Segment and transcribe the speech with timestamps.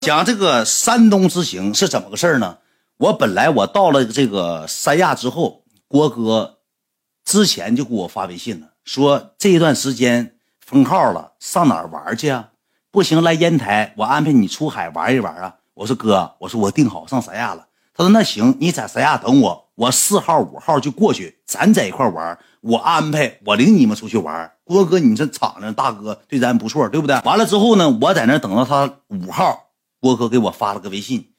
[0.00, 2.58] 讲这个山东之行是怎么个事儿呢？
[2.98, 6.58] 我本来我到了这个三亚之后，郭哥
[7.24, 12.50] 之前就给我发微信了，说这一段时间封号了，上哪儿玩去啊？
[12.90, 15.56] 不行，来烟台，我安排你出海玩一玩啊。
[15.74, 17.66] 我说哥，我说我定好上三亚了。
[17.94, 22.38] 他说那行，你在三亚等我，我四号五号就过去，咱在一块玩。
[22.60, 24.50] 我安排，我领你们出去玩。
[24.64, 27.20] 郭哥，你这敞亮大哥对咱不错，对不对？
[27.24, 29.67] 完了之后呢，我在那等到他五号，
[30.00, 31.30] 郭哥给我发了个微信，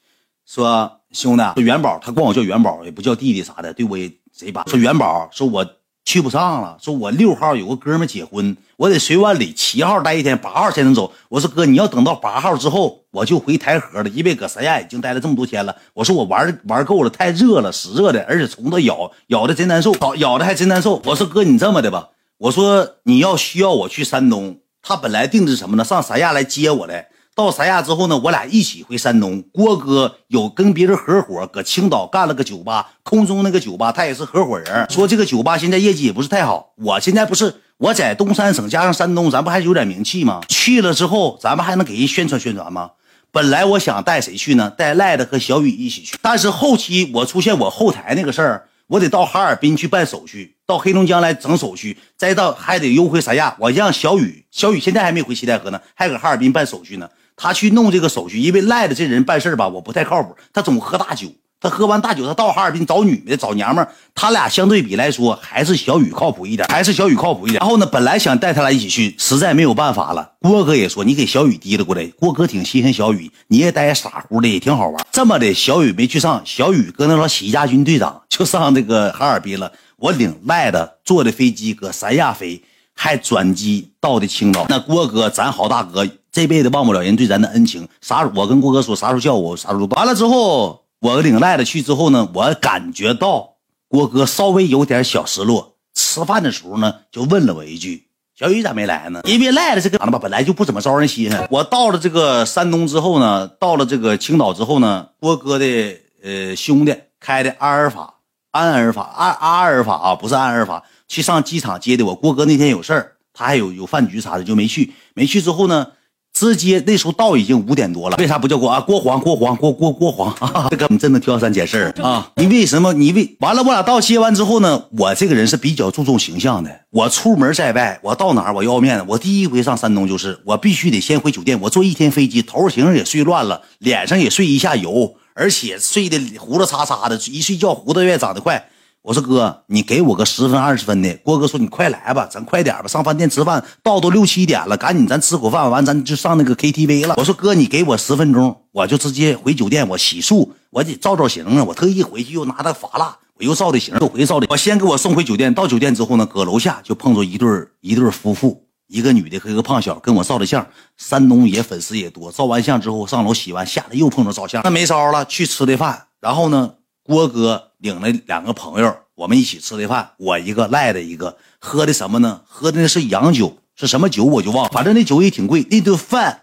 [0.46, 4.64] 说兄弟，说元宝，他管我叫元宝，也不叫弟弟啥的，对我也贼把。
[4.64, 5.66] 说元宝，说我
[6.04, 11.12] 去不上了，说我六号有个哥们结婚，我得随完礼，七号待一天，八号才能走。
[11.28, 15.76] 我说哥，你要等到八号之后，我就回台河了，因为搁三亚已经待了这么多天了。
[15.94, 21.00] 我说我玩玩够了，太热了，死热的，而且虫子咬咬的真难受，咬咬的还真难受。
[21.04, 22.08] 我说哥，你这么的吧，
[22.38, 25.84] 我说你要需要我去山东，他本来定的是什么呢？
[25.84, 27.09] 上三亚来接我来。
[27.40, 29.42] 到三亚之后呢，我俩一起回山东。
[29.50, 34.86] 郭哥有跟别人合伙，搁青岛干了个酒吧，空中那个酒吧，他也是合伙人。
[34.90, 36.72] 说这个酒吧现在业绩也不是太好。
[36.76, 40.42] 我现在不是我在东三省加上山东，咱不还有点名气吗？
[40.48, 42.90] 去了之后，咱们还能给人宣传宣传吗？
[43.32, 44.68] 本来我想带谁去呢？
[44.68, 46.18] 带赖的和小雨一起去。
[46.20, 53.56] 但是后期我出现我后台那个事儿，我得到哈尔滨去办手续，到黑龙江来整手续，再到还得又回三亚。
[53.58, 57.08] 我让小雨，小雨现在还没回西戴河呢，还搁哈尔滨办手续呢。
[57.36, 60.36] 他去弄这个手续，因为赖的这人办事吧，我不太靠谱。
[60.52, 61.28] 他总喝大酒，
[61.60, 67.60] 他喝完大酒，他到哈尔滨找女的，找娘们他俩相对比来说，还是小雨靠谱一点，还是小雨靠谱一点。
[67.60, 70.32] 然后呢，本来想带他俩一起去，实在没有办法了。
[70.40, 72.06] 郭哥也说，你给小雨提了过来。
[72.18, 75.06] 郭哥挺稀罕小雨，你也带傻乎的，也挺好玩。
[75.10, 79.72] 这么的，小雨没去上，小雨搁那老洗家军队长就上那个哈尔滨了。
[79.96, 82.62] 我领赖的坐的飞机搁三亚飞，
[83.02, 84.66] 还转机到的青岛。
[84.68, 86.06] 那郭哥，咱好大哥。
[86.30, 88.30] 这辈子忘不了人对咱的恩情，啥？
[88.36, 93.54] 我跟郭哥说，啥时候叫我，啥时候完了之后，我领赖子去之后呢，我感觉到
[93.88, 95.76] 郭哥稍微有点小失落。
[95.94, 98.06] 吃饭的时候呢，就问了我一句
[98.38, 101.48] ：“小雨咋没来呢？”因为赖子这个长得吧，本来就不怎么招人稀罕。
[101.50, 108.16] 我到了这个山东之后呢，到了这个青岛之后呢，郭哥的呃兄弟开的阿尔法、
[108.50, 112.14] 安尔法、阿阿尔法啊，不是安尔法，去上机场接的我。
[112.14, 114.92] 郭哥那天有事儿，他还有有饭局啥的，就没去。
[115.14, 115.86] 没去之后呢。
[116.32, 118.80] 直接那时候到已经五点多了，为啥不叫郭啊？
[118.80, 120.32] 郭黄，郭黄，郭郭郭黄，
[120.70, 122.30] 这哥们真的挑三拣四啊！
[122.36, 122.92] 你为什么？
[122.92, 124.84] 你为完了，我俩到接完之后呢？
[124.96, 126.82] 我这个人是比较注重形象的。
[126.90, 129.04] 我出门在外，我到哪儿我要面子。
[129.08, 131.60] 我第一回上山东就是，我必须得先回酒店。
[131.62, 138.62] 我坐一天飞机，头型也睡乱了，脸上也睡一下油，而且睡的胡子擦擦的，一睡觉胡子越长得快。
[139.00, 141.16] 我说哥，你给我个十分二十分的。
[141.24, 147.14] 郭哥说你快来吧，咱快点吧，上饭店吃饭，到都六七点了，赶紧咱吃口饭，完咱就上那个 KTV 了。
[147.16, 151.64] 我说哥，你给我十分钟，我就直接回酒店，我洗漱，我得照照型啊。
[151.64, 154.46] 我特意回去又拿的发蜡，我又照的型，又回照的。
[154.50, 157.48] 我先给我送回酒店，到酒店之后呢，搁楼下就碰着一对
[157.80, 160.66] 一对夫妇，一个女的和一个胖小跟我照的相。
[160.96, 166.06] 山东也粉丝也多，照完相之后上楼洗完，下来又碰着照相，那没招了，去吃的饭。
[166.20, 166.74] 然后呢？
[167.02, 172.42] 郭哥领了两个朋友，我们一起吃的饭，我一个赖的一个，喝的什么呢？
[172.46, 176.42] 喝的那是洋酒，是什么酒我就忘了，反正那酒也挺贵，那顿饭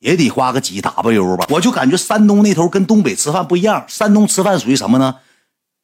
[0.00, 1.46] 也得花个几 W 吧。
[1.50, 5.16] 我就感觉山东那头跟东北吃饭不一样，山东吃饭属于什么呢？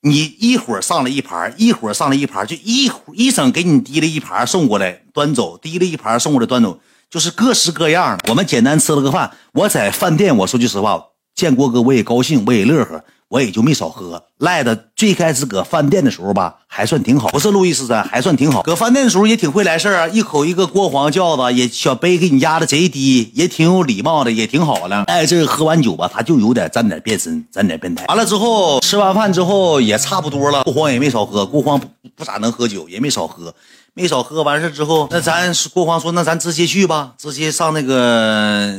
[0.08, 6.80] 你一会儿上来一盘，一会儿上来一盘，就一一整给你提了一盘送过来端走，提了一盘送过来端走，
[7.10, 8.30] 就是各式各样的。
[8.30, 11.02] 我们简单吃了个饭，我在饭店，我说句实话，
[11.38, 13.00] 见郭哥我也高兴，我也乐呵。
[13.31, 18.62] 我也就没少喝，赖的最开始搁饭店的时候吧，还算挺好，不是路易斯山，还算挺好。
[18.62, 25.03] 搁饭店的时候也挺会来事儿啊，一口一个郭黄轿子，也小杯给你压的贼低，也挺有礼貌的，也挺好的。
[25.03, 28.06] 哎，这喝完酒吧，他就有点沾点变身，沾点变态。
[28.06, 33.55] 完了之后，吃完饭之后也差不多了，郭黄也没少喝，郭黄不不咋能喝酒，也没少喝，
[33.93, 34.43] 没少喝。
[34.43, 38.72] 完事之后，那咱郭黄说，那咱直接去吧，直接上那个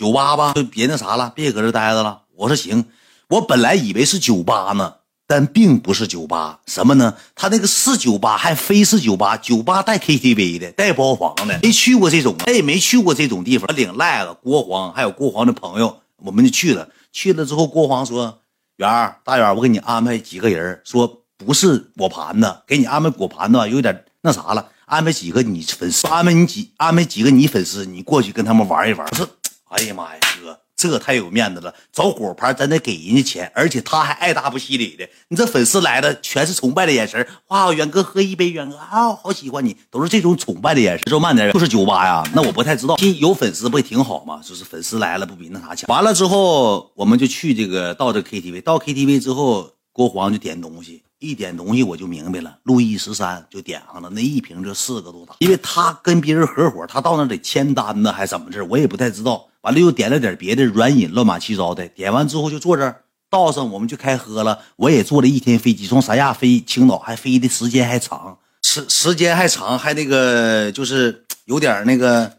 [0.00, 2.22] 酒吧吧，就别那啥了，别搁这待着了。
[2.34, 2.86] 我说行。
[3.28, 4.94] 我本来以为是酒吧呢，
[5.26, 7.14] 但并不是酒吧，什么呢？
[7.34, 13.66] 他那个是酒吧，还非是酒吧，酒吧带 KTV 的，带包房的，没去过这种，他也没去过这种地方。
[13.66, 16.88] 他领赖子郭黄，还有郭黄的朋友，我们就去了。
[17.12, 18.38] 去了之后，郭黄说
[18.78, 29.28] ：“圆儿，大圆，我给你安排几个人，说不是果盘子，给你安排果盘子有点那啥了，安排几个你粉丝，安排你几安排几个你粉丝，你过去跟他们玩一玩。”不是
[29.70, 35.06] ：“哎呀妈呀，哥。”这太有面子了，找果盘咱得给人家钱，而且他还爱答不理的。
[35.28, 37.28] 你这粉丝来了，全是崇拜的眼神。
[37.48, 41.06] 哇，远哥喝一杯，远哥啊，好喜欢你，都是这种崇拜的眼神。
[41.10, 42.26] 说慢点，就是酒吧呀？
[42.34, 42.96] 那我不太知道。
[43.18, 44.40] 有粉丝不也挺好吗？
[44.42, 45.86] 就是粉丝来了，不比那啥强？
[45.94, 51.02] 完了之后，我们就去这个到这 KTV，到 KTV 之后，郭黄就点东西。
[51.18, 59.46] 一点东西我就明白了，路易十三就点上了，那一瓶就四个多打，因为他跟别人合伙，他到那得签单呢，还是怎么着，我也不太知道。
[59.62, 61.86] 完了又点了点别的软饮，乱码七糟的。
[61.88, 64.60] 点完之后就坐这儿倒上，我们就开喝了。
[64.76, 72.38] 我也坐了一天飞机，从三亚飞青岛，还飞的时间还长，时时间还长，还那个就是有点那个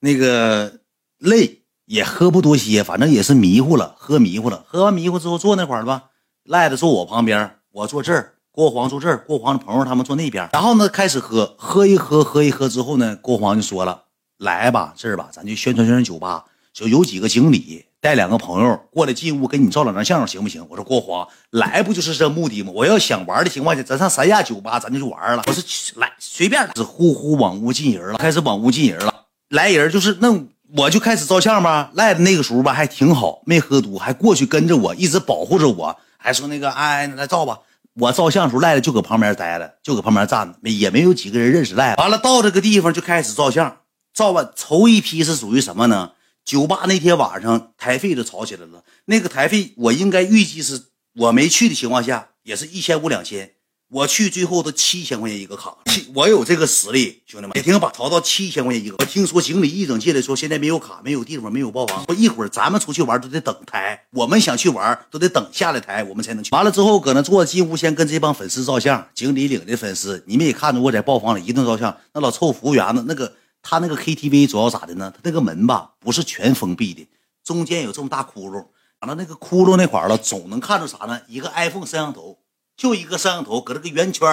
[0.00, 0.80] 那个
[1.18, 4.64] 累，也喝不多些，反正也是迷糊了，喝迷糊了。
[4.66, 6.04] 喝完迷糊之后坐那块儿吧，
[6.44, 7.54] 赖子坐我旁边。
[7.70, 10.48] 我坐这儿，郭黄坐这儿，郭黄的朋友他们坐那边。
[10.52, 14.04] 然后呢，开始喝，喝一喝，喝一喝之后呢，郭黄就说了
[14.38, 16.44] ：“来吧，这儿吧，咱就宣传宣传酒吧。
[16.72, 22.70] 就有几个经理带两个朋友过来进屋，给你照两张相，行不行？”我说：“郭华来不就是这目的吗？
[22.72, 25.62] 我要想玩的情况下，咱上三亚酒吧，咱就去玩了。”我说
[26.00, 29.12] ：“来，随便。”是呼呼往屋进人了，开始往屋进人了。
[29.48, 30.46] 来人就是那，
[30.76, 31.90] 我就开始照相吧。
[31.94, 37.58] 赖的那个时候吧，还挺好，没喝多，还过去跟着我，一直保护着我，还说那个哎，来照吧。
[37.94, 42.00] 我照相时候赖子就搁旁边待着，就搁旁边站着，也没有几个人认识赖子。
[42.00, 43.78] 完了到这个地方就开始照相，
[44.18, 46.10] 照完头一批是属于什么呢？
[46.44, 53.52] 酒吧那天晚上台费就吵起来了，那个台费我应该预计是我没去的情况下也是一千五两千。
[53.90, 55.76] 我去最后都七千块钱一个卡，
[56.14, 58.96] 我有这个实力，兄弟们也听把淘到七千块钱一个。
[58.98, 62.04] 我听说经理一整进来说现在没有卡，没有地方，没有包房。
[62.06, 66.50] 说一会儿咱们出去玩都得等台，我们想去玩都得等下来台，我们才能去。
[66.50, 71.96] 完了之后搁那坐进屋先跟这帮粉丝照相，经理领的粉丝，你们也看着我在包房里一顿照相。
[72.12, 73.32] 那老臭服务员子，那个
[73.62, 75.12] 他那个 KTV 主要咋的呢？
[75.14, 77.08] 他那个门吧不是全封闭的，
[77.44, 78.66] 中间有这么大窟窿，
[79.00, 81.20] 完了那个窟窿那块了总能看着啥呢？
[81.28, 82.38] 一个 iPhone 摄像头。
[82.76, 84.28] 就一个摄像头搁这个圆圈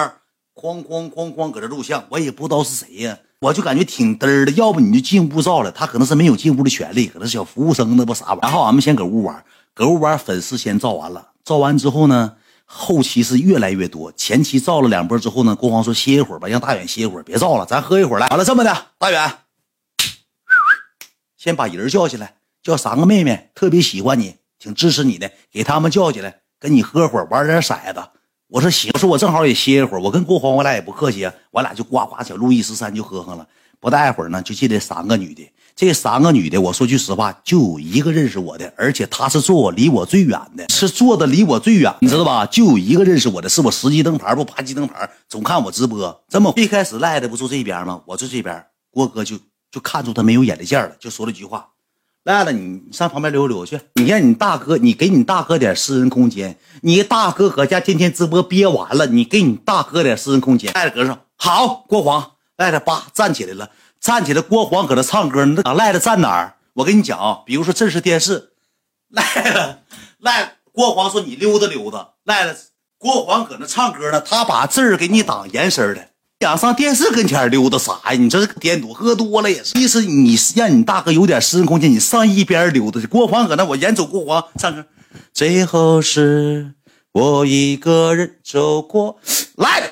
[0.54, 4.52] 哐哐哐哐搁这录像，我也不知道是谁呀，我就感觉挺嘚的。
[4.52, 8.42] 要不你就进屋照了，他可能是没有进屋的权利，可能是小服务生那不啥玩意儿。
[8.42, 9.44] 然后俺们先搁屋玩，
[9.74, 14.12] 搁屋玩，粉丝先照完了，照完之后呢，后期是越来越多。
[14.12, 18.26] 前期造了两波之后呢，国皇说歇一会儿吧，让大远歇一会儿，别造了，咱喝一会儿来。
[18.28, 19.38] 完了这么的，大远，
[21.36, 28.02] 先把人叫起来，叫三个妹妹，特别喜欢你，挺支持你的，给他们叫起来，跟你喝会儿，玩点骰子。
[28.48, 30.00] 我说行，我说我正好也歇一会儿。
[30.00, 33.46] 我跟郭黄，我俩也不客气，我俩就呱呱小路易十三就喝上了。
[33.78, 35.52] 不大一会儿呢，就进来三个女的。
[35.76, 42.46] 这三个女的，我说句实话，就有一个认识我的，而且她是坐我离我最远的，是坐的离我最远，你知道吧？
[42.46, 46.24] 就有一个认识我的，是我十级灯牌不八级灯牌，总看我直播。
[46.30, 48.00] 这么一开始赖的不坐这边吗？
[48.06, 49.36] 我坐这边，郭哥就
[49.70, 51.68] 就看出他没有眼力见了，就说了句话。
[52.24, 53.78] 赖了，你上旁边溜溜去。
[53.96, 56.56] 你让你大哥，你给你大哥点私人空间。
[56.80, 60.72] 你大哥搁家天天直播憋完了，你给你大哥点私人空间。
[60.72, 63.70] 赖子搁上，好，郭黄，赖子叭站起来了，
[64.06, 64.40] 站起来。
[64.40, 66.54] 郭黄搁那唱歌，那赖子站哪儿？
[66.74, 68.50] 我跟你讲，比如说这是电视，
[69.10, 69.78] 赖子
[70.20, 72.68] 赖郭黄说你溜达溜达，赖子
[72.98, 76.08] 郭黄搁那唱歌呢，他把字儿给你挡严实的。
[76.38, 78.12] 想上电视跟前溜达啥呀？
[78.12, 79.76] 你这是颠赌，喝多了也是。
[79.76, 83.08] 意思你让你大哥有点私人空间，你上一边溜达去。
[83.08, 84.84] 郭黄搁那，我眼走郭黄唱歌。
[85.32, 86.74] 最后是
[87.12, 89.18] 我一个人走过
[89.56, 89.85] 来，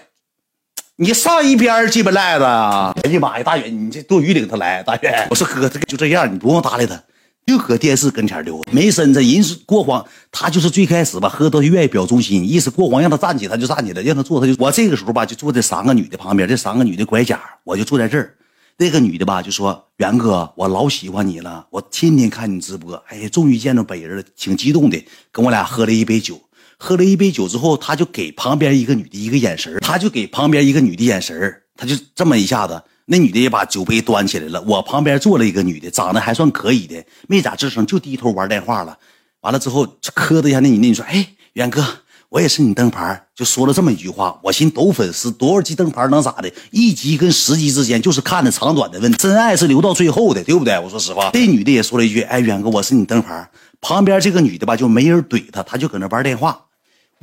[0.96, 2.94] 你上一边鸡巴赖子啊！
[3.02, 5.26] 哎呀妈呀，大远，你这多余领他来，大远。
[5.28, 7.02] 我说哥，他就这样，你不用搭理他。
[7.44, 9.20] 就搁电视跟前溜达，没身子。
[9.20, 14.54] 人是过黄，他就是最开始吧，喝多就愿意表忠心，意思过黄让他站起，他就站起来；让他坐，他就。
[14.56, 18.32] 我这个时候吧，就坐在三个女的旁边，这三个女的拐角，我就坐在这儿。
[18.76, 26.40] 那个女的吧，就说：“元哥，我老喜欢你了，我天天看你直播，哎呀，终于见着本人了，挺激动的。”跟我俩喝了一杯酒，
[26.78, 32.82] 喝了一杯酒之后，他就给旁边一个女的一个眼神他就给旁边一个女的眼神他就这么一下子。
[33.06, 38.96] 那女的也把酒杯端起来了，我旁边坐了一个女的，长得还算可以的，没咋吱声，就低头玩电话了。
[39.42, 41.84] 完了之后，磕的一下那女的，你说，哎，远哥，
[42.30, 44.40] 我也是你灯牌，就说了这么一句话。
[44.42, 46.50] 我寻抖粉丝多少级灯牌能咋的？
[46.70, 50.78] 一级跟十级之间就是看的长短的问题，真爱是留到最后的，对不对？
[50.78, 53.46] 我说实话，这女的也说了一句，哎，远哥，我是你灯牌。
[53.82, 56.63] 旁边这个女的吧，就没人怼她，她就搁那玩电话。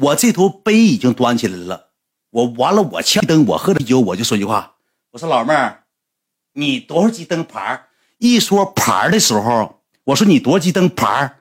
[0.02, 1.90] 我这头杯已经端起来了，
[2.32, 4.74] 我完了，我呛灯，我喝啤酒，我就说句话。
[5.12, 5.84] 我说老妹儿，
[6.54, 7.84] 你多少级灯牌？
[8.18, 11.36] 一说牌的时候，我说你多少级灯牌？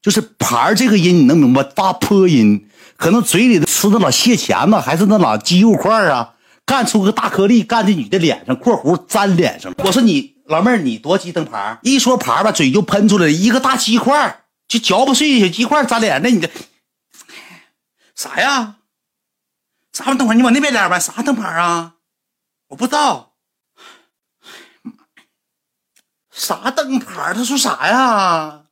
[0.00, 1.62] 就是牌这个音你能明白？
[1.76, 2.66] 发破音，
[2.96, 6.34] 可能嘴里的吃的老蟹钳子，还是那老鸡肉块啊？
[6.64, 9.72] 干出个大颗粒，干这女的脸上（括弧粘脸上）。
[9.84, 10.32] 我说你。
[10.46, 11.78] 老妹儿，你多级灯牌？
[11.82, 16.30] 一说牌吧，嘴就喷出来，一个大鸡块，就嚼不碎的小鸡块粘脸那。
[16.30, 16.50] 你这
[18.14, 18.76] 啥呀？
[19.92, 20.34] 啥玩意儿灯牌？
[20.34, 20.98] 你往那边点呗。
[20.98, 21.96] 啥灯牌啊？
[22.68, 23.34] 我不知道。
[26.30, 27.34] 啥灯牌？
[27.34, 28.64] 他说啥呀？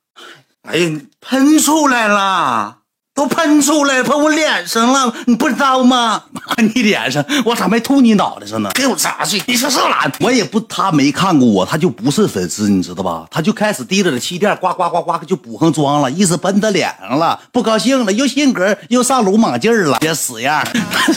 [0.63, 2.80] 哎呀，喷出来了。
[3.21, 6.23] 都喷出来，喷我脸上了，你不知道吗？
[6.31, 6.41] 妈，
[6.73, 8.71] 你脸上，我咋没吐你脑袋上呢？
[8.73, 9.39] 给我砸去！
[9.45, 10.11] 你说是哪？
[10.21, 13.27] 我也不，他没看过我，他就不是粉丝，你知道吧？
[13.29, 20.67] 他就开始提着的气垫，呱呱呱呱就补上妆了，意思喷他脸上了，不高兴了，又性格又上鲁莽劲儿了，别死样。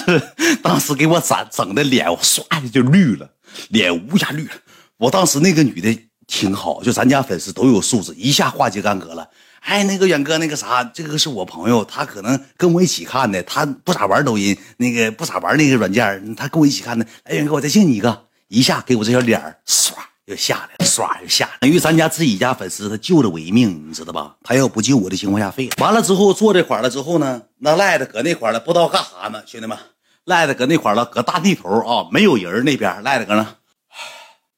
[0.63, 3.27] 当时给我整整的脸，我唰的就绿了，
[3.71, 4.53] 脸乌鸦绿了。
[4.99, 9.27] 我当时那个女的挺好，就咱家粉丝都有素质，一下化解干戈了。
[9.65, 17.07] 哎，那个远哥，那个啥，这个是我朋友，他可能跟我一起看的，他不咋玩抖音，那个不咋玩那个软件，他跟我一起看的。
[17.25, 19.95] 哎，远哥，我再敬你一个，一下给我这小脸儿唰
[20.27, 24.37] 就下来了，唰就下来等于咱家自己家粉丝，他救了我一命，你知道吧？
[24.43, 25.73] 他要不救我的情况下废了。
[25.79, 29.79] 完了之后坐这块了之后呢，那赖子搁那块了，不知道干啥呢，兄弟们，
[30.25, 33.43] 赖子搁那块了，搁大地头啊，没有人那边，赖子搁那，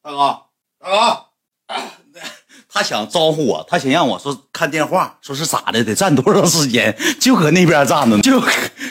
[0.02, 0.40] 大哥，
[0.80, 1.25] 大哥。
[2.76, 8.42] 他想招呼我，他想让我说看电话，说是咋的，得站多长时间，就搁那边站着呢，就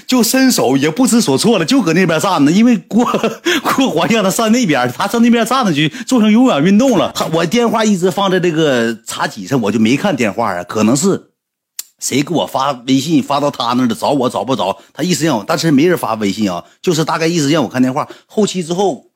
[0.07, 3.05] 就伸手也不知所措了，就搁那边站着，因为过
[3.75, 7.13] 过环让他上那边，他上那边站着去做成有氧运动了。
[7.31, 11.29] 我电话一直放在这个茶几上，我就没看电话啊，可能是
[11.99, 18.09] 谁给我发微信发到他那的，找我找不着，他意思让我，但是没人发微信啊，就是大概意思让我看电话。
[18.25, 19.11] 后期之后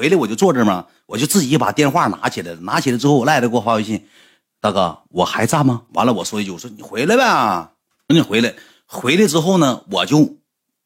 [0.00, 0.86] 回来我就坐这嘛。
[1.04, 4.06] 我就自己把电话拿起来了，拿起来之后，我赖子给我发微信，
[4.58, 5.82] 大哥，我还站吗？
[5.92, 7.68] 完了，我说一句，我说你回来呗，
[8.08, 8.54] 你回来。
[8.86, 10.38] 回来之后呢，我就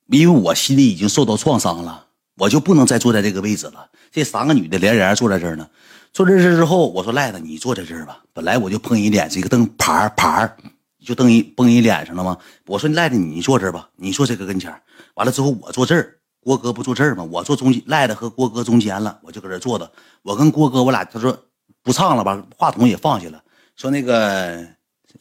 [0.09, 2.07] 因为我心里已经受到创伤了，
[2.39, 3.89] 我就不能再坐在这个位置了。
[4.11, 5.69] 这三个女的连连坐在这儿呢，
[6.13, 8.25] 坐在这儿之后，我说赖子，你坐在这儿吧。
[8.33, 10.57] 本来我就碰人脸这个灯牌牌
[11.05, 12.37] 就蹬一崩人脸上了吗？
[12.67, 14.75] 我说赖子，你坐这儿吧，你坐这个跟前
[15.15, 16.17] 完了之后，我坐这儿。
[16.45, 17.25] 郭哥不坐这儿吗？
[17.25, 19.91] 我坐中间，赖的和郭哥中间了，我就搁这坐着。
[20.23, 21.37] 我跟郭哥，我俩他说
[21.83, 23.43] 不唱了吧，话筒也放下了，
[23.77, 24.63] 说那个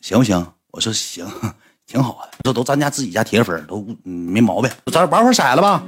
[0.01, 0.45] 行不行？
[0.71, 1.25] 我说行，
[1.87, 2.37] 挺好的。
[2.43, 4.69] 这都咱家自己家铁粉，都没毛病。
[4.91, 5.83] 咱玩会儿色了吧。